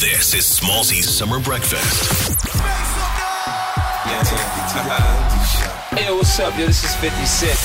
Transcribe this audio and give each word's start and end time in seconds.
This 0.00 0.32
is 0.32 0.44
Smallzy's 0.44 1.10
Summer 1.10 1.40
Breakfast. 1.40 2.38
Hey, 5.90 6.12
what's 6.12 6.38
up, 6.38 6.56
yo? 6.56 6.66
This 6.66 6.84
is 6.84 6.94
50 6.94 7.26
Cent. 7.26 7.58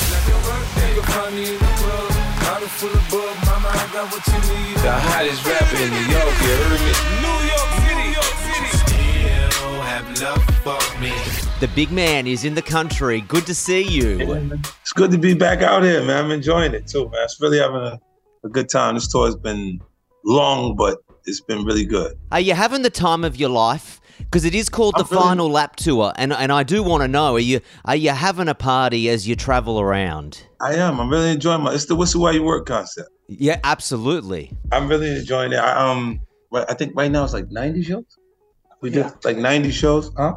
The 4.82 4.92
hottest 4.98 5.46
rapper 5.46 5.76
in 5.76 5.90
New 5.90 6.06
York, 6.10 6.34
you 6.42 6.56
heard 6.58 6.80
me? 11.00 11.12
The 11.60 11.68
big 11.76 11.92
man 11.92 12.26
is 12.26 12.44
in 12.44 12.56
the 12.56 12.62
country. 12.62 13.20
Good 13.20 13.46
to 13.46 13.54
see 13.54 13.82
you. 13.82 14.60
It's 14.82 14.92
good 14.92 15.12
to 15.12 15.18
be 15.18 15.34
back 15.34 15.62
out 15.62 15.84
here, 15.84 16.02
man. 16.02 16.24
I'm 16.24 16.32
enjoying 16.32 16.74
it 16.74 16.88
too, 16.88 17.04
man. 17.10 17.22
It's 17.22 17.40
really 17.40 17.58
having 17.60 17.76
a, 17.76 18.00
a 18.42 18.48
good 18.48 18.68
time. 18.68 18.96
This 18.96 19.06
tour 19.06 19.26
has 19.26 19.36
been 19.36 19.80
long, 20.24 20.74
but 20.74 21.03
it's 21.26 21.40
been 21.40 21.64
really 21.64 21.84
good. 21.84 22.16
Are 22.32 22.40
you 22.40 22.54
having 22.54 22.82
the 22.82 22.90
time 22.90 23.24
of 23.24 23.36
your 23.36 23.48
life? 23.50 24.00
Because 24.18 24.44
it 24.44 24.54
is 24.54 24.68
called 24.68 24.94
the 24.94 25.00
I'm 25.04 25.08
really- 25.10 25.22
final 25.22 25.50
lap 25.50 25.74
tour, 25.76 26.12
and 26.16 26.32
and 26.32 26.52
I 26.52 26.62
do 26.62 26.82
want 26.84 27.02
to 27.02 27.08
know: 27.08 27.34
are 27.34 27.38
you 27.40 27.60
are 27.84 27.96
you 27.96 28.10
having 28.10 28.48
a 28.48 28.54
party 28.54 29.08
as 29.08 29.26
you 29.26 29.34
travel 29.34 29.80
around? 29.80 30.46
I 30.60 30.74
am. 30.74 31.00
I'm 31.00 31.10
really 31.10 31.30
enjoying 31.32 31.62
my. 31.62 31.74
It's 31.74 31.86
the 31.86 31.96
whistle 31.96 32.22
while 32.22 32.32
you 32.32 32.42
work 32.44 32.66
concept. 32.66 33.08
Yeah, 33.28 33.58
absolutely. 33.64 34.52
I'm 34.70 34.86
really 34.86 35.10
enjoying 35.18 35.52
it. 35.52 35.56
I, 35.58 35.90
um, 35.90 36.20
right- 36.52 36.66
I 36.68 36.74
think 36.74 36.94
right 36.94 37.10
now 37.10 37.24
it's 37.24 37.32
like 37.32 37.50
90 37.50 37.82
shows. 37.82 38.04
We 38.82 38.90
did 38.90 39.06
like 39.24 39.36
90 39.38 39.70
shows, 39.72 40.10
huh? 40.16 40.34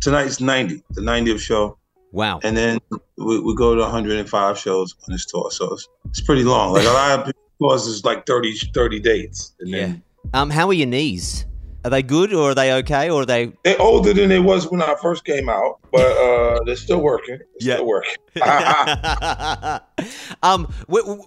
Tonight's 0.00 0.40
90, 0.40 0.82
the 0.90 1.00
90th 1.00 1.40
show, 1.40 1.78
Wow. 2.12 2.40
and 2.44 2.54
then 2.56 2.78
we, 3.16 3.40
we 3.40 3.54
go 3.56 3.74
to 3.74 3.80
105 3.80 4.58
shows 4.58 4.94
on 5.06 5.12
this 5.12 5.24
tour. 5.26 5.50
So 5.50 5.72
it's, 5.72 5.88
it's 6.10 6.20
pretty 6.20 6.44
long. 6.44 6.74
Like 6.74 6.84
a 6.86 6.90
lot 6.90 7.18
of 7.20 7.26
people 7.26 7.40
is 7.60 8.04
like 8.04 8.26
30, 8.26 8.56
30 8.74 9.00
dates. 9.00 9.52
And 9.60 9.68
Yeah. 9.68 9.78
then 9.78 10.02
Um, 10.34 10.50
how 10.50 10.66
are 10.68 10.74
your 10.74 10.86
knees? 10.86 11.46
Are 11.84 11.90
they 11.90 12.02
good, 12.02 12.34
or 12.34 12.50
are 12.50 12.54
they 12.54 12.72
okay, 12.72 13.08
or 13.08 13.22
are 13.22 13.26
they? 13.26 13.52
they're 13.64 13.80
older 13.80 14.12
than 14.12 14.28
they 14.28 14.40
was 14.40 14.68
when 14.70 14.82
I 14.82 14.94
first 15.00 15.24
came 15.24 15.48
out, 15.48 15.78
but 15.92 16.04
uh, 16.18 16.58
they're 16.66 16.76
still 16.76 17.00
working. 17.00 17.38
They're 17.38 17.46
Yeah. 17.60 17.74
still 17.76 17.86
working. 17.86 18.14
um, 20.42 20.66
w- 20.88 21.06
w- 21.06 21.22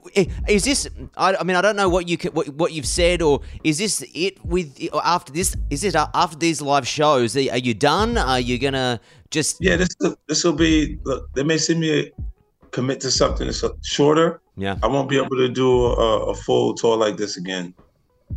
is 0.47 0.66
this? 0.66 0.88
I, 1.16 1.36
I 1.38 1.44
mean, 1.44 1.55
I 1.55 1.61
don't 1.61 1.78
know 1.78 1.88
what 1.89 2.08
you 2.08 2.17
can, 2.17 2.33
what, 2.33 2.50
what 2.50 2.73
you've 2.73 2.86
said, 2.86 3.22
or 3.22 3.39
is 3.64 3.77
this 3.77 4.03
it 4.14 4.44
with 4.45 4.77
or 4.94 5.02
after 5.05 5.31
this? 5.31 5.55
Is 5.70 5.83
it 5.86 5.95
uh, 5.95 6.08
after 6.14 6.38
these 6.38 6.61
live 6.61 6.88
shows? 6.88 7.36
Are, 7.38 7.52
are 7.52 7.58
you 7.58 7.73
done? 7.73 8.17
Are 8.17 8.39
you 8.39 8.59
gonna 8.59 9.00
just? 9.31 9.58
Yeah, 9.61 9.77
this 9.77 9.89
this 10.27 10.44
will 10.44 10.53
be. 10.53 11.00
Look, 11.05 11.31
they 11.33 11.44
may 11.44 11.58
see 11.58 11.75
me 11.75 12.11
commit 12.72 13.00
to 13.02 13.11
something 13.11 13.48
that's 13.48 13.64
shorter. 13.83 14.41
Yeah. 14.57 14.77
I 14.83 14.88
won't 14.88 15.09
be 15.09 15.17
able 15.17 15.38
to 15.38 15.49
do 15.49 15.85
a, 15.85 16.31
a 16.31 16.35
full 16.35 16.73
tour 16.73 16.97
like 16.97 17.17
this 17.17 17.38
again. 17.38 17.73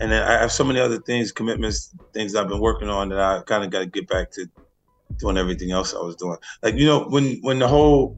And 0.00 0.10
then 0.10 0.22
I 0.22 0.32
have 0.32 0.50
so 0.50 0.64
many 0.64 0.80
other 0.80 0.98
things, 1.00 1.30
commitments, 1.32 1.94
things 2.12 2.34
I've 2.34 2.48
been 2.48 2.60
working 2.60 2.88
on 2.88 3.10
that 3.10 3.18
I 3.18 3.42
kind 3.42 3.64
of 3.64 3.70
got 3.70 3.80
to 3.80 3.86
get 3.86 4.08
back 4.08 4.30
to 4.32 4.46
doing 5.18 5.36
everything 5.36 5.70
else 5.70 5.94
I 5.94 5.98
was 5.98 6.16
doing. 6.16 6.36
Like 6.62 6.74
you 6.74 6.86
know, 6.86 7.04
when 7.04 7.38
when 7.42 7.58
the 7.58 7.68
whole 7.68 8.16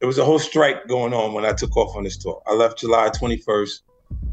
it 0.00 0.06
was 0.06 0.18
a 0.18 0.24
whole 0.24 0.38
strike 0.38 0.88
going 0.88 1.12
on 1.12 1.34
when 1.34 1.44
I 1.44 1.52
took 1.52 1.76
off 1.76 1.94
on 1.94 2.04
this 2.04 2.16
tour. 2.16 2.40
I 2.46 2.54
left 2.54 2.78
July 2.78 3.10
21st, 3.10 3.80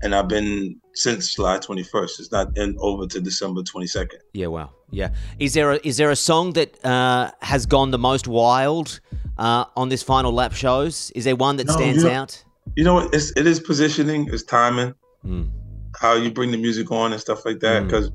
and 0.02 0.16
I've 0.16 0.30
been 0.30 0.80
since 0.94 1.36
July 1.36 1.58
21st. 1.58 2.20
It's 2.20 2.32
not 2.32 2.58
in 2.58 2.78
over 2.80 3.06
to 3.08 3.20
December 3.20 3.62
22nd. 3.62 4.20
Yeah. 4.34 4.48
Wow. 4.48 4.72
Yeah. 4.92 5.10
Is 5.40 5.54
there 5.54 5.74
a, 5.74 5.80
is 5.84 5.98
there 5.98 6.10
a 6.10 6.16
song 6.16 6.54
that 6.54 6.84
uh, 6.86 7.32
has 7.42 7.66
gone 7.66 7.92
the 7.92 7.98
most 7.98 8.30
wild 8.30 9.02
uh, 9.38 9.66
on 9.76 9.90
this 9.90 10.02
final 10.02 10.32
lap 10.32 10.54
shows? 10.54 11.12
Is 11.14 11.26
there 11.26 11.36
one 11.36 11.58
that 11.58 11.68
No, 11.68 11.74
stands 11.74 12.06
out? 12.06 12.44
You 12.76 12.84
know, 12.84 13.00
it's, 13.00 13.32
it 13.32 13.48
is 13.48 13.60
positioning, 13.60 14.30
it's 14.32 14.44
timing. 14.44 14.94
Mm. 15.26 15.52
how 16.00 16.14
you 16.14 16.32
bring 16.32 16.52
the 16.52 16.58
music 16.58 16.92
on 16.92 17.12
and 17.12 17.20
stuff 17.20 17.46
like 17.46 17.60
that. 17.60 17.84
Mm. 17.84 17.86
Because 17.86 18.12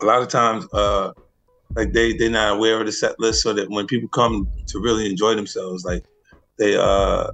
a 0.00 0.04
lot 0.04 0.22
of 0.22 0.28
times, 0.28 0.66
uh, 0.72 1.12
like 1.74 1.92
they 1.92 2.12
they're 2.12 2.30
not 2.30 2.56
aware 2.56 2.80
of 2.80 2.86
the 2.86 2.92
set 2.92 3.18
list, 3.18 3.42
so 3.42 3.52
that 3.52 3.68
when 3.68 3.86
people 3.86 4.08
come 4.08 4.48
to 4.66 4.80
really 4.80 5.10
enjoy 5.10 5.34
themselves, 5.34 5.84
like 5.84 6.04
they 6.58 6.76
uh, 6.76 7.30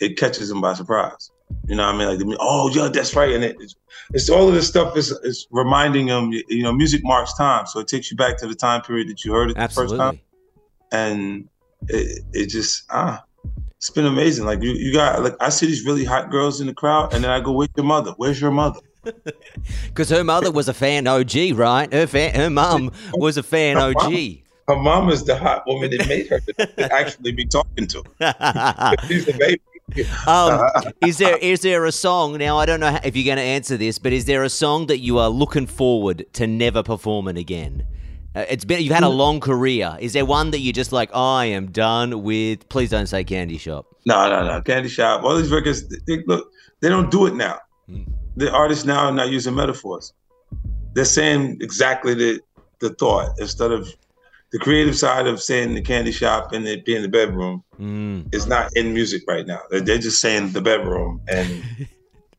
it 0.00 0.16
catches 0.16 0.48
them 0.48 0.60
by 0.60 0.74
surprise. 0.74 1.30
You 1.66 1.76
know 1.76 1.86
what 1.86 1.94
I 1.94 1.98
mean? 1.98 2.08
Like, 2.08 2.18
they 2.18 2.24
mean, 2.24 2.36
oh 2.40 2.70
yeah, 2.70 2.88
that's 2.88 3.14
right, 3.14 3.34
and 3.34 3.44
it, 3.44 3.56
it's, 3.60 3.74
it's 4.12 4.30
all 4.30 4.48
of 4.48 4.54
this 4.54 4.68
stuff 4.68 4.96
is 4.96 5.10
is 5.22 5.46
reminding 5.50 6.06
them. 6.06 6.30
You 6.32 6.62
know, 6.62 6.72
music 6.72 7.02
marks 7.04 7.34
time, 7.34 7.66
so 7.66 7.80
it 7.80 7.88
takes 7.88 8.10
you 8.10 8.16
back 8.16 8.38
to 8.38 8.46
the 8.46 8.54
time 8.54 8.82
period 8.82 9.08
that 9.08 9.24
you 9.24 9.32
heard 9.32 9.50
it 9.50 9.56
the 9.56 9.68
first 9.68 9.96
time, 9.96 10.20
and 10.92 11.48
it, 11.88 12.24
it 12.32 12.46
just 12.46 12.84
ah. 12.90 13.24
It's 13.84 13.90
been 13.90 14.06
amazing. 14.06 14.46
Like 14.46 14.62
you, 14.62 14.70
you 14.70 14.94
got 14.94 15.22
like 15.22 15.36
I 15.40 15.50
see 15.50 15.66
these 15.66 15.84
really 15.84 16.06
hot 16.06 16.30
girls 16.30 16.58
in 16.58 16.66
the 16.68 16.72
crowd, 16.72 17.12
and 17.12 17.22
then 17.22 17.30
I 17.30 17.38
go, 17.40 17.52
"Where's 17.52 17.68
your 17.76 17.84
mother? 17.84 18.14
Where's 18.16 18.40
your 18.40 18.50
mother?" 18.50 18.80
Because 19.88 20.08
her 20.08 20.24
mother 20.24 20.50
was 20.50 20.70
a 20.70 20.72
fan 20.72 21.06
OG, 21.06 21.34
right? 21.52 21.92
Her 21.92 22.06
fan, 22.06 22.34
her 22.34 22.48
mum 22.48 22.92
was 23.12 23.36
a 23.36 23.42
fan 23.42 23.76
OG. 23.76 24.10
her 24.68 24.76
mom 24.76 25.10
is 25.10 25.24
the 25.24 25.36
hot 25.36 25.64
woman 25.66 25.90
that 25.90 26.08
made 26.08 26.28
her 26.28 26.40
to 26.40 26.94
actually 26.94 27.32
be 27.32 27.44
talking 27.44 27.86
to. 27.88 28.02
She's 29.06 29.26
the 29.26 29.34
baby. 29.38 30.08
um, 30.26 30.66
is 31.06 31.18
there 31.18 31.36
is 31.36 31.60
there 31.60 31.84
a 31.84 31.92
song 31.92 32.38
now? 32.38 32.56
I 32.56 32.64
don't 32.64 32.80
know 32.80 32.98
if 33.04 33.14
you're 33.14 33.26
going 33.26 33.36
to 33.36 33.42
answer 33.42 33.76
this, 33.76 33.98
but 33.98 34.14
is 34.14 34.24
there 34.24 34.44
a 34.44 34.48
song 34.48 34.86
that 34.86 35.00
you 35.00 35.18
are 35.18 35.28
looking 35.28 35.66
forward 35.66 36.24
to 36.32 36.46
never 36.46 36.82
performing 36.82 37.36
again? 37.36 37.86
Uh, 38.34 38.44
it's 38.48 38.64
been 38.64 38.82
you've 38.82 38.92
had 38.92 39.04
a 39.04 39.08
long 39.08 39.38
career. 39.40 39.96
Is 40.00 40.12
there 40.12 40.24
one 40.24 40.50
that 40.50 40.58
you're 40.58 40.72
just 40.72 40.92
like, 40.92 41.10
Oh, 41.12 41.34
I 41.36 41.46
am 41.46 41.70
done 41.70 42.22
with? 42.22 42.68
Please 42.68 42.90
don't 42.90 43.06
say 43.06 43.22
Candy 43.24 43.58
Shop. 43.58 43.86
No, 44.06 44.28
no, 44.28 44.46
no. 44.46 44.60
Candy 44.62 44.88
Shop. 44.88 45.22
All 45.22 45.36
these 45.36 45.52
records, 45.52 45.86
they, 46.06 46.22
look, 46.26 46.50
they 46.80 46.88
don't 46.88 47.10
do 47.10 47.26
it 47.26 47.34
now. 47.34 47.60
Mm. 47.88 48.06
The 48.36 48.50
artists 48.52 48.84
now 48.84 49.06
are 49.06 49.12
not 49.12 49.30
using 49.30 49.54
metaphors. 49.54 50.12
They're 50.94 51.04
saying 51.04 51.58
exactly 51.60 52.14
the 52.14 52.40
the 52.80 52.90
thought 52.94 53.30
instead 53.38 53.70
of 53.70 53.88
the 54.52 54.58
creative 54.58 54.96
side 54.96 55.26
of 55.26 55.40
saying 55.40 55.74
the 55.74 55.80
candy 55.82 56.12
shop 56.12 56.52
and 56.52 56.66
it 56.66 56.84
being 56.84 57.02
the 57.02 57.08
bedroom 57.08 57.62
Mm. 57.80 58.32
is 58.34 58.46
not 58.46 58.76
in 58.76 58.92
music 58.94 59.22
right 59.26 59.46
now. 59.46 59.60
They're, 59.70 59.80
they're 59.80 59.98
just 59.98 60.20
saying 60.20 60.52
the 60.52 60.60
bedroom 60.60 61.20
and 61.28 61.64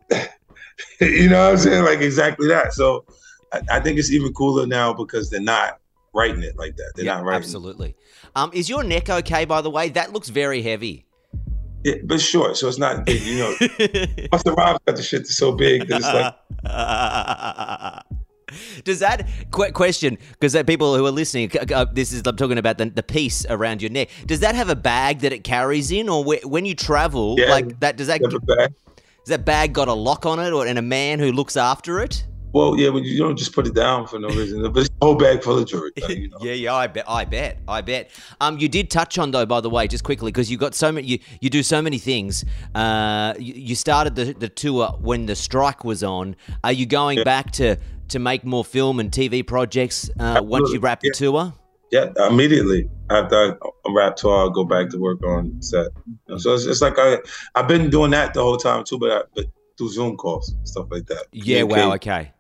you 1.02 1.30
know 1.30 1.44
what 1.46 1.52
I'm 1.54 1.58
saying? 1.58 1.84
Like 1.86 2.02
exactly 2.02 2.48
that. 2.50 2.74
So 2.74 3.06
I, 3.54 3.62
I 3.72 3.80
think 3.80 3.98
it's 3.98 4.12
even 4.12 4.34
cooler 4.34 4.66
now 4.66 4.94
because 4.94 5.30
they're 5.30 5.42
not 5.42 5.80
writing 6.16 6.42
it 6.44 6.58
like 6.58 6.76
that. 6.78 6.94
They're 6.96 7.06
Yeah, 7.06 7.16
not 7.18 7.26
writing 7.26 7.44
absolutely. 7.44 7.96
Um, 8.36 8.50
is 8.54 8.70
your 8.70 8.84
neck 8.84 9.10
okay? 9.10 9.46
By 9.46 9.62
the 9.62 9.70
way, 9.70 9.90
that 9.90 10.14
looks 10.14 10.30
very 10.30 10.62
heavy. 10.62 11.06
Yeah, 11.84 11.96
but 12.04 12.20
short, 12.20 12.58
so 12.58 12.68
it's 12.68 12.80
not 12.80 13.06
big. 13.06 13.22
You 13.22 13.38
know, 13.38 13.56
Busta 14.32 14.56
Rhymes 14.56 14.80
got 14.88 14.96
the 14.96 15.04
shit 15.04 15.22
that's 15.22 15.36
so 15.36 15.52
big 15.52 15.88
that 15.90 15.98
it's 16.02 16.06
like 16.08 18.02
Does 18.84 19.00
that 19.00 19.28
qu- 19.52 19.72
question? 19.72 20.18
Because 20.40 20.56
people 20.66 20.96
who 20.96 21.06
are 21.06 21.12
listening, 21.12 21.52
uh, 21.74 21.86
this 21.94 22.14
is 22.14 22.22
I'm 22.26 22.36
talking 22.38 22.58
about 22.58 22.78
the, 22.78 22.86
the 22.90 23.04
piece 23.04 23.46
around 23.50 23.82
your 23.82 23.92
neck. 23.92 24.10
Does 24.26 24.40
that 24.40 24.56
have 24.56 24.70
a 24.70 24.76
bag 24.76 25.20
that 25.20 25.34
it 25.34 25.44
carries 25.44 25.92
in, 25.92 26.08
or 26.10 26.24
whe- 26.24 26.44
when 26.46 26.64
you 26.66 26.74
travel, 26.76 27.36
Yeah. 27.38 27.50
like 27.52 27.80
that? 27.82 27.98
Does 27.98 28.08
that 28.08 28.22
bag. 28.22 28.74
does 29.24 29.30
that 29.30 29.46
bag 29.46 29.74
got 29.74 29.88
a 29.88 29.94
lock 29.94 30.26
on 30.26 30.40
it, 30.40 30.52
or 30.54 30.66
and 30.66 30.78
a 30.80 30.82
man 30.84 31.20
who 31.20 31.32
looks 31.32 31.58
after 31.58 32.00
it? 32.00 32.26
Well, 32.56 32.80
yeah, 32.80 32.88
when 32.88 33.04
you 33.04 33.18
don't 33.18 33.36
just 33.36 33.54
put 33.54 33.68
it 33.68 33.74
down 33.76 34.08
for 34.08 34.18
no 34.18 34.30
reason, 34.30 34.62
but 34.72 34.80
it's 34.80 34.90
a 35.02 35.06
whole 35.06 35.16
bag 35.16 35.44
full 35.44 35.58
of 35.58 35.68
jewelry. 35.68 35.92
like, 36.02 36.18
you 36.18 36.30
know. 36.32 36.38
Yeah, 36.40 36.54
yeah, 36.54 36.74
I 36.74 36.88
bet, 36.88 37.04
I 37.06 37.26
bet, 37.26 37.58
I 37.68 37.82
bet. 37.82 38.10
Um, 38.40 38.58
you 38.60 38.70
did 38.70 38.90
touch 38.90 39.18
on 39.18 39.32
though, 39.32 39.46
by 39.46 39.60
the 39.60 39.70
way, 39.70 39.90
just 39.90 40.06
quickly 40.06 40.32
because 40.32 40.50
you 40.50 40.58
got 40.58 40.74
so 40.74 40.90
many, 40.90 41.06
you, 41.06 41.20
you 41.42 41.50
do 41.50 41.62
so 41.64 41.82
many 41.82 41.98
things. 41.98 42.46
Uh, 42.74 43.34
you, 43.38 43.56
you 43.56 43.76
started 43.76 44.16
the 44.16 44.32
the 44.32 44.48
tour 44.48 44.88
when 45.02 45.26
the 45.26 45.36
strike 45.36 45.84
was 45.84 46.02
on. 46.02 46.38
Are 46.64 46.72
you 46.72 46.86
going 46.86 47.18
Yeah. 47.18 47.24
back 47.26 47.52
to 47.60 47.76
to 48.08 48.20
make 48.20 48.46
more 48.46 48.64
film 48.64 49.02
and 49.02 49.12
TV 49.12 49.46
projects 49.46 50.10
uh, 50.18 50.40
once 50.42 50.72
you 50.72 50.80
wrap 50.80 51.02
the 51.02 51.12
tour? 51.12 51.54
Yeah, 51.92 52.14
immediately 52.30 52.90
after 53.10 53.36
I 53.36 53.92
wrap 53.94 54.16
tour, 54.16 54.34
I'll 54.34 54.50
go 54.50 54.64
back 54.64 54.90
to 54.92 54.98
work 54.98 55.22
on 55.26 55.62
set. 55.62 55.88
So 56.38 56.54
it's, 56.54 56.66
it's 56.68 56.82
like 56.82 56.94
I 56.98 57.18
I've 57.56 57.68
been 57.68 57.90
doing 57.90 58.12
that 58.12 58.34
the 58.34 58.42
whole 58.42 58.56
time 58.56 58.86
too, 58.86 58.98
but 58.98 59.12
I, 59.12 59.22
but 59.36 59.46
through 59.78 59.90
Zoom 59.90 60.16
calls 60.16 60.56
stuff 60.64 60.88
like 60.90 61.06
that. 61.08 61.26
Yeah, 61.34 61.64
wow, 61.64 61.94
okay. 61.96 62.32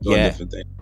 Yeah, 0.00 0.34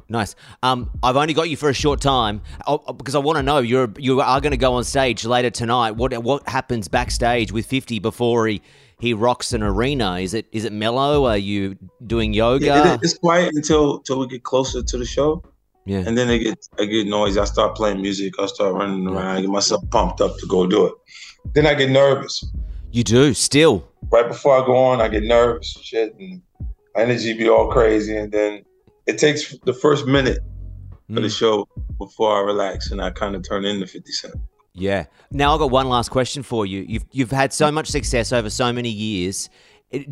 nice. 0.08 0.34
Um, 0.62 0.90
I've 1.02 1.16
only 1.16 1.34
got 1.34 1.48
you 1.48 1.56
for 1.56 1.68
a 1.68 1.74
short 1.74 2.00
time 2.00 2.40
oh, 2.66 2.92
because 2.92 3.14
I 3.14 3.18
want 3.18 3.36
to 3.38 3.42
know 3.42 3.58
you're 3.58 3.92
you 3.98 4.20
are 4.20 4.40
going 4.40 4.50
to 4.52 4.56
go 4.56 4.74
on 4.74 4.84
stage 4.84 5.24
later 5.24 5.50
tonight. 5.50 5.92
What 5.92 6.16
what 6.22 6.48
happens 6.48 6.88
backstage 6.88 7.52
with 7.52 7.66
Fifty 7.66 7.98
before 7.98 8.46
he 8.48 8.62
he 9.00 9.14
rocks 9.14 9.52
an 9.52 9.62
arena? 9.62 10.18
Is 10.18 10.34
it 10.34 10.46
is 10.52 10.64
it 10.64 10.72
mellow? 10.72 11.26
Are 11.26 11.36
you 11.38 11.76
doing 12.06 12.32
yoga? 12.34 12.66
Yeah, 12.66 12.94
it- 12.94 13.00
it's 13.02 13.14
quiet 13.18 13.52
until 13.54 13.96
until 13.98 14.18
we 14.20 14.26
get 14.28 14.42
closer 14.42 14.82
to 14.82 14.98
the 14.98 15.04
show, 15.04 15.42
Yeah. 15.86 16.02
and 16.06 16.16
then 16.18 16.28
I 16.28 16.38
get 16.38 16.58
I 16.80 16.84
get 16.86 17.06
noisy. 17.06 17.38
I 17.38 17.44
start 17.44 17.76
playing 17.76 18.00
music. 18.02 18.34
I 18.38 18.46
start 18.46 18.74
running 18.74 19.06
around. 19.06 19.36
I 19.36 19.40
get 19.42 19.50
myself 19.50 19.82
pumped 19.90 20.20
up 20.20 20.36
to 20.38 20.46
go 20.46 20.66
do 20.66 20.86
it. 20.86 20.94
Then 21.54 21.66
I 21.66 21.74
get 21.74 21.90
nervous. 21.90 22.44
You 22.90 23.02
do 23.04 23.34
still. 23.34 23.88
right 24.10 24.28
before 24.28 24.60
I 24.62 24.66
go 24.66 24.76
on, 24.76 25.00
I 25.00 25.08
get 25.08 25.22
nervous, 25.22 25.68
shit, 25.82 26.14
and 26.18 26.42
my 26.94 27.02
energy 27.02 27.32
be 27.32 27.48
all 27.48 27.68
crazy, 27.70 28.14
and 28.14 28.30
then 28.30 28.62
it 29.06 29.18
takes 29.18 29.56
the 29.64 29.72
first 29.74 30.06
minute 30.06 30.38
of 31.08 31.16
the 31.16 31.22
Mm. 31.22 31.38
show 31.38 31.68
before 31.98 32.36
I 32.38 32.40
relax, 32.40 32.90
and 32.90 33.00
I 33.02 33.10
kind 33.10 33.34
of 33.34 33.42
turn 33.46 33.64
into 33.64 33.86
Fifty 33.86 34.12
Cent. 34.12 34.34
Yeah. 34.74 35.04
Now 35.30 35.52
I've 35.52 35.58
got 35.58 35.70
one 35.70 35.88
last 35.88 36.10
question 36.10 36.42
for 36.42 36.64
you. 36.64 36.84
You've 36.88 37.04
you've 37.12 37.30
had 37.30 37.52
so 37.52 37.70
much 37.70 37.88
success 37.88 38.32
over 38.32 38.48
so 38.48 38.72
many 38.72 38.88
years. 38.88 39.50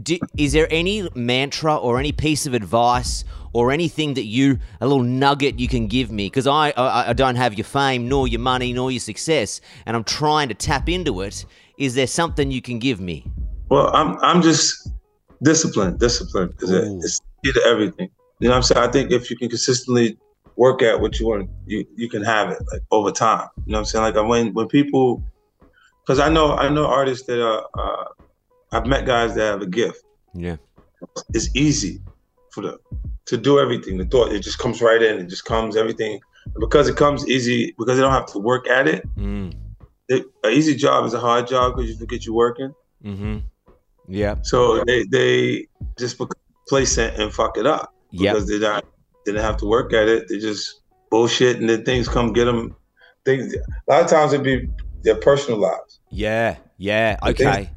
Do, 0.03 0.19
is 0.37 0.53
there 0.53 0.69
any 0.71 1.09
mantra 1.15 1.75
or 1.75 1.99
any 1.99 2.13
piece 2.13 2.47
of 2.47 2.53
advice 2.53 3.25
or 3.55 3.73
anything 3.73 4.13
that 4.15 4.27
you 4.27 4.59
a 4.83 4.87
little 4.87 5.03
nugget 5.03 5.59
you 5.59 5.69
can 5.69 5.87
give 5.87 6.11
me? 6.11 6.27
Because 6.27 6.47
I, 6.47 6.71
I 6.77 7.11
I 7.11 7.13
don't 7.15 7.37
have 7.37 7.55
your 7.57 7.65
fame 7.65 8.07
nor 8.07 8.29
your 8.29 8.41
money 8.41 8.75
nor 8.75 8.91
your 8.91 9.01
success, 9.01 9.63
and 9.87 9.97
I'm 9.97 10.05
trying 10.05 10.49
to 10.49 10.55
tap 10.55 10.91
into 10.91 11.23
it. 11.23 11.47
Is 11.79 11.95
there 11.95 12.07
something 12.07 12.51
you 12.51 12.61
can 12.61 12.79
give 12.79 13.01
me? 13.01 13.25
Well, 13.71 13.89
I'm 13.97 14.19
I'm 14.19 14.43
just 14.43 14.91
disciplined. 15.43 15.99
Discipline 15.99 16.53
is 16.61 16.71
it. 16.71 16.85
It's 17.03 17.21
key 17.43 17.53
to 17.53 17.63
everything. 17.65 18.11
You 18.41 18.49
know 18.49 18.51
what 18.51 18.57
I'm 18.57 18.63
saying? 18.63 18.89
I 18.89 18.91
think 18.91 19.13
if 19.13 19.31
you 19.31 19.37
can 19.37 19.49
consistently 19.49 20.19
work 20.57 20.83
at 20.83 21.01
what 21.01 21.21
you 21.21 21.29
want, 21.29 21.51
you 21.67 21.87
you 21.95 22.09
can 22.09 22.23
have 22.23 22.51
it 22.51 22.59
like 22.73 22.83
over 22.91 23.11
time. 23.11 23.49
You 23.67 23.73
know 23.73 23.79
what 23.79 23.81
I'm 23.81 23.85
saying? 23.85 24.15
Like 24.15 24.29
when 24.29 24.53
when 24.55 24.67
people, 24.67 25.23
because 26.03 26.19
I 26.19 26.29
know 26.29 26.57
I 26.57 26.69
know 26.69 26.87
artists 26.87 27.27
that 27.27 27.41
are. 27.43 27.67
Uh, 27.79 28.05
I've 28.73 28.87
met 28.87 29.05
guys 29.07 29.35
that 29.35 29.47
have 29.47 29.63
a 29.63 29.67
gift. 29.67 30.05
Yeah. 30.35 30.57
It's 31.35 31.55
easy 31.57 32.01
for 32.53 32.63
them 32.63 32.79
to 33.27 33.37
do 33.37 33.59
everything. 33.59 33.99
The 33.99 34.05
thought 34.05 34.33
it 34.33 34.41
just 34.41 34.59
comes 34.59 34.81
right 34.81 35.03
in. 35.03 35.19
It 35.19 35.27
just 35.27 35.45
comes 35.45 35.77
everything 35.77 36.21
And 36.45 36.61
because 36.61 36.89
it 36.89 36.97
comes 36.97 37.29
easy 37.29 37.75
because 37.79 37.97
they 37.97 38.03
don't 38.03 38.13
have 38.13 38.27
to 38.33 38.39
work 38.39 38.69
at 38.69 38.87
it. 38.87 39.09
Mm. 39.17 39.55
It, 40.09 40.27
an 40.45 40.53
easy 40.53 40.75
job 40.75 41.05
is 41.05 41.15
a 41.15 41.21
hard 41.21 41.47
job 41.47 41.77
because 41.77 41.91
you 41.91 41.97
forget 41.97 42.25
you're 42.25 42.35
working. 42.35 42.75
Mm-hmm. 43.05 43.39
Yeah. 44.09 44.37
So 44.43 44.83
they 44.85 45.05
they 45.05 45.67
just 45.99 46.19
become 46.19 46.37
complacent 46.67 47.21
and 47.21 47.33
fuck 47.33 47.57
it 47.57 47.67
up 47.67 47.95
Yep. 48.13 48.35
because 48.35 48.49
they 48.49 48.59
not 48.59 48.85
they 49.25 49.33
didn't 49.33 49.45
have 49.45 49.57
to 49.59 49.67
work 49.67 49.93
at 49.93 50.09
it. 50.09 50.29
They 50.29 50.39
just 50.39 50.81
bullshit 51.11 51.59
and 51.59 51.69
then 51.69 51.85
things 51.85 52.09
come 52.09 52.33
get 52.33 52.47
them. 52.47 52.77
Things 53.25 53.55
a 53.55 53.93
lot 53.93 54.03
of 54.03 54.11
times 54.11 54.33
it 54.33 54.43
be 54.43 54.69
their 55.03 55.17
personal 55.17 55.61
lives. 55.61 56.01
Yeah. 56.11 56.57
Yeah. 56.79 57.19
Okay. 57.23 57.71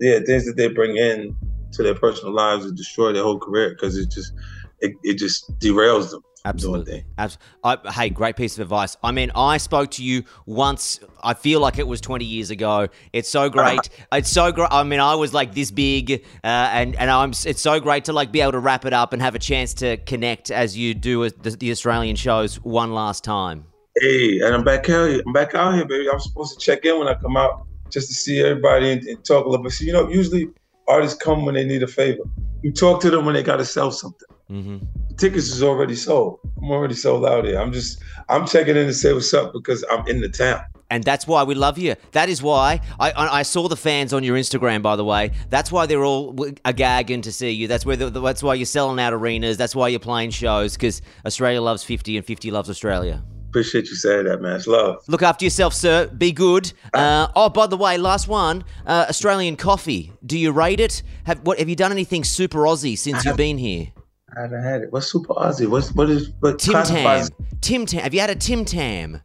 Yeah, 0.00 0.18
things 0.26 0.46
that 0.46 0.56
they 0.56 0.68
bring 0.68 0.96
in 0.96 1.36
to 1.72 1.82
their 1.82 1.94
personal 1.94 2.34
lives 2.34 2.64
and 2.64 2.76
destroy 2.76 3.12
their 3.12 3.22
whole 3.22 3.38
career 3.38 3.70
because 3.70 3.96
it 3.96 4.10
just 4.10 4.32
it, 4.80 4.92
it 5.02 5.14
just 5.14 5.50
derails 5.58 6.10
them. 6.10 6.22
Absolutely. 6.44 7.04
Abs- 7.18 7.38
I, 7.62 7.78
hey, 7.92 8.10
great 8.10 8.36
piece 8.36 8.58
of 8.58 8.62
advice. 8.62 8.96
I 9.02 9.12
mean, 9.12 9.30
I 9.34 9.58
spoke 9.58 9.92
to 9.92 10.04
you 10.04 10.24
once. 10.46 10.98
I 11.22 11.34
feel 11.34 11.60
like 11.60 11.78
it 11.78 11.86
was 11.86 12.00
20 12.00 12.24
years 12.24 12.50
ago. 12.50 12.88
It's 13.12 13.28
so 13.28 13.48
great. 13.48 13.88
It's 14.12 14.30
so 14.30 14.52
great. 14.52 14.68
I 14.70 14.82
mean, 14.82 15.00
I 15.00 15.14
was 15.14 15.32
like 15.32 15.54
this 15.54 15.70
big, 15.70 16.12
uh, 16.12 16.46
and 16.46 16.96
and 16.96 17.10
I'm. 17.10 17.30
It's 17.30 17.60
so 17.60 17.80
great 17.80 18.04
to 18.06 18.12
like 18.12 18.30
be 18.32 18.40
able 18.40 18.52
to 18.52 18.58
wrap 18.58 18.84
it 18.84 18.92
up 18.92 19.12
and 19.12 19.22
have 19.22 19.34
a 19.34 19.38
chance 19.38 19.72
to 19.74 19.96
connect 19.98 20.50
as 20.50 20.76
you 20.76 20.94
do 20.94 21.18
with 21.18 21.42
the, 21.42 21.50
the 21.50 21.70
Australian 21.70 22.16
shows 22.16 22.56
one 22.56 22.92
last 22.92 23.24
time. 23.24 23.64
Hey, 24.00 24.40
and 24.40 24.54
I'm 24.54 24.64
back 24.64 24.88
out 24.90 25.08
here. 25.08 25.22
I'm 25.26 25.32
back 25.32 25.54
out 25.54 25.74
here, 25.74 25.84
baby. 25.84 26.08
I'm 26.10 26.18
supposed 26.20 26.58
to 26.58 26.64
check 26.64 26.84
in 26.84 26.98
when 26.98 27.08
I 27.08 27.14
come 27.14 27.36
out 27.36 27.66
just 27.90 28.08
to 28.08 28.14
see 28.14 28.40
everybody 28.40 28.90
and, 28.92 29.02
and 29.06 29.24
talk 29.24 29.44
a 29.44 29.48
little 29.48 29.62
bit. 29.62 29.72
See, 29.72 29.86
you 29.86 29.92
know, 29.92 30.08
usually 30.08 30.48
artists 30.88 31.16
come 31.22 31.44
when 31.44 31.54
they 31.54 31.64
need 31.64 31.82
a 31.82 31.86
favor. 31.86 32.22
You 32.62 32.72
talk 32.72 33.00
to 33.02 33.10
them 33.10 33.24
when 33.24 33.34
they 33.34 33.42
got 33.42 33.56
to 33.56 33.64
sell 33.64 33.90
something. 33.90 34.28
hmm 34.48 34.78
The 34.78 35.01
tickets 35.16 35.50
is 35.50 35.62
already 35.62 35.94
sold. 35.94 36.40
I'm 36.58 36.70
already 36.70 36.94
sold 36.94 37.26
out 37.26 37.44
here. 37.44 37.60
I'm 37.60 37.72
just 37.72 38.02
I'm 38.28 38.46
checking 38.46 38.76
in 38.76 38.86
to 38.86 38.94
say 38.94 39.12
what's 39.12 39.32
up 39.34 39.52
because 39.52 39.84
I'm 39.90 40.06
in 40.06 40.20
the 40.20 40.28
town. 40.28 40.62
And 40.90 41.02
that's 41.02 41.26
why 41.26 41.42
we 41.44 41.54
love 41.54 41.78
you. 41.78 41.94
That 42.12 42.28
is 42.28 42.42
why 42.42 42.80
I, 43.00 43.12
I 43.14 43.42
saw 43.44 43.66
the 43.66 43.76
fans 43.76 44.12
on 44.12 44.24
your 44.24 44.36
Instagram, 44.36 44.82
by 44.82 44.96
the 44.96 45.04
way. 45.04 45.30
That's 45.48 45.72
why 45.72 45.86
they're 45.86 46.04
all 46.04 46.36
a 46.66 46.74
gagging 46.74 47.22
to 47.22 47.32
see 47.32 47.50
you. 47.50 47.66
That's 47.66 47.86
where 47.86 47.96
the, 47.96 48.10
that's 48.10 48.42
why 48.42 48.54
you're 48.54 48.66
selling 48.66 49.00
out 49.00 49.14
arenas. 49.14 49.56
That's 49.56 49.74
why 49.74 49.88
you're 49.88 50.00
playing 50.00 50.32
shows 50.32 50.74
because 50.74 51.00
Australia 51.24 51.62
loves 51.62 51.82
50 51.82 52.18
and 52.18 52.26
50 52.26 52.50
loves 52.50 52.68
Australia. 52.68 53.22
Appreciate 53.48 53.88
you 53.88 53.96
saying 53.96 54.24
that, 54.24 54.42
man. 54.42 54.56
It's 54.56 54.66
love. 54.66 55.02
Look 55.08 55.22
after 55.22 55.46
yourself, 55.46 55.72
sir. 55.72 56.08
Be 56.08 56.30
good. 56.30 56.72
Uh, 56.92 57.28
oh, 57.36 57.48
by 57.48 57.66
the 57.66 57.76
way, 57.76 57.96
last 57.96 58.28
one. 58.28 58.62
Uh, 58.86 59.06
Australian 59.08 59.56
coffee. 59.56 60.12
Do 60.24 60.38
you 60.38 60.52
rate 60.52 60.80
it? 60.80 61.02
Have 61.24 61.40
what? 61.40 61.58
Have 61.58 61.70
you 61.70 61.76
done 61.76 61.92
anything 61.92 62.24
super 62.24 62.60
Aussie 62.60 62.98
since 62.98 63.24
you've 63.24 63.36
been 63.48 63.58
here? 63.58 63.92
I 64.36 64.42
haven't 64.42 64.62
had 64.62 64.82
it. 64.82 64.92
What's 64.92 65.10
Super 65.10 65.32
Aussie? 65.34 65.66
What's 65.68 65.92
what 65.92 66.10
is 66.10 66.30
what 66.40 66.58
Tim 66.58 66.82
Tam. 66.84 67.28
Tim 67.60 67.86
Tam. 67.86 68.02
Have 68.02 68.14
you 68.14 68.20
had 68.20 68.30
a 68.30 68.34
Tim 68.34 68.64
Tam? 68.64 69.20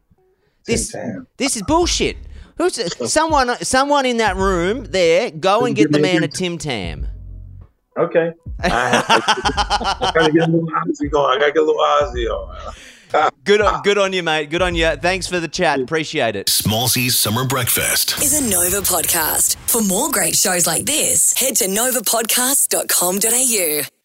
This 0.66 0.92
Tam? 0.92 1.28
this 1.38 1.56
is 1.56 1.64
bullshit. 1.64 2.18
Who's 2.58 2.80
someone? 3.12 3.56
Someone 3.64 4.06
in 4.06 4.18
that 4.18 4.36
room 4.36 4.86
there? 4.86 5.32
Go 5.32 5.66
and 5.66 5.76
get 5.76 5.92
the 5.92 6.00
man 6.00 6.24
a 6.24 6.28
Tim 6.28 6.58
Tam. 6.58 7.08
Okay. 7.98 8.32
I, 8.60 9.04
I 10.00 10.12
gotta 10.14 10.32
get 10.32 10.50
a 10.50 10.52
little 10.52 10.68
Aussie 10.68 11.10
going. 11.12 11.38
I 11.38 11.40
gotta 11.40 11.52
get 11.54 11.64
a 11.64 11.66
little 11.66 11.82
Aussie 11.82 12.30
on. 12.30 12.74
Good 13.46 13.62
on, 13.62 13.82
good 13.84 13.98
on 13.98 14.12
you, 14.12 14.22
mate. 14.22 14.50
Good 14.50 14.62
on 14.62 14.76
you. 14.76 14.98
Thanks 14.98 15.28
for 15.28 15.40
the 15.40 15.48
chat. 15.48 15.80
Appreciate 15.80 16.36
it. 16.36 16.48
Smallzy's 16.48 17.18
Summer 17.18 17.46
Breakfast. 17.46 18.22
is 18.22 18.38
a 18.38 18.42
Nova 18.50 18.82
podcast. 18.82 19.56
For 19.70 19.82
more 19.82 20.12
great 20.12 20.36
shows 20.36 20.68
like 20.68 20.86
this, 20.86 21.32
head 21.40 21.56
to 21.56 21.68
novapodcast.com.au. 21.68 23.97